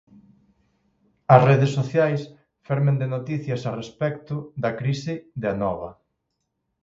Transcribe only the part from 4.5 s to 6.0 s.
da crise de Anova.